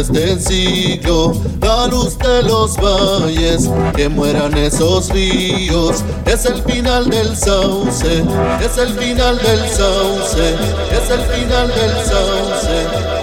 este 0.00 0.40
siglo, 0.40 1.34
la 1.60 1.86
luz 1.86 2.16
de 2.18 2.42
los 2.42 2.76
valles, 2.76 3.68
que 3.94 4.08
mueran 4.08 4.56
esos 4.56 5.10
ríos, 5.10 6.02
es 6.24 6.46
el 6.46 6.62
final 6.62 7.10
del 7.10 7.36
sauce, 7.36 8.24
es 8.64 8.78
el 8.78 8.94
final 8.94 9.36
del 9.38 9.68
sauce, 9.68 10.54
es 10.90 11.10
el 11.10 11.20
final 11.20 11.68
del 11.68 11.92
sauce. 12.06 13.19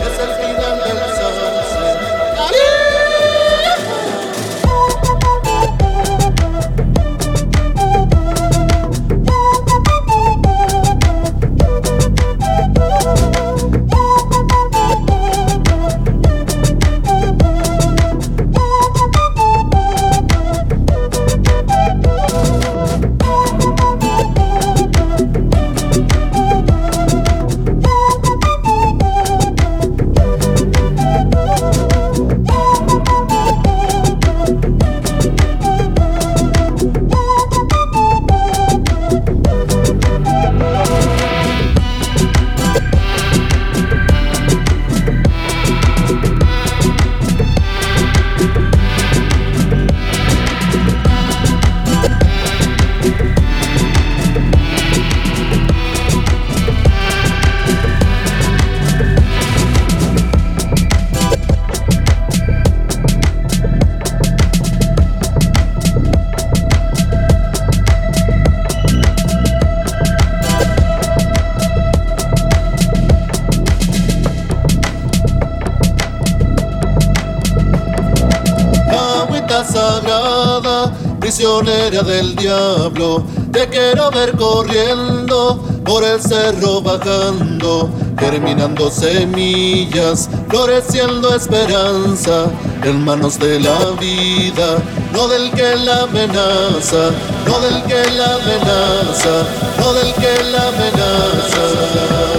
Del 82.03 82.35
diablo. 82.35 83.23
Te 83.51 83.67
quiero 83.67 84.11
ver 84.11 84.33
corriendo 84.33 85.63
por 85.83 86.03
el 86.03 86.21
cerro 86.21 86.81
bajando, 86.81 87.89
germinando 88.19 88.91
semillas, 88.91 90.29
floreciendo 90.49 91.33
esperanza 91.35 92.45
en 92.83 93.03
manos 93.03 93.39
de 93.39 93.59
la 93.59 93.91
vida, 93.99 94.77
no 95.13 95.27
del 95.27 95.51
que 95.51 95.75
la 95.77 96.03
amenaza, 96.03 97.11
no 97.47 97.59
del 97.61 97.83
que 97.83 98.11
la 98.11 98.35
amenaza, 98.35 99.43
no 99.79 99.93
del 99.93 100.13
que 100.13 100.43
la 100.51 100.67
amenaza. 100.67 102.36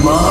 Pokemon. 0.00 0.29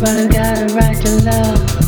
but 0.00 0.16
I 0.16 0.26
gotta 0.26 0.74
write 0.74 1.04
your 1.04 1.20
love. 1.20 1.79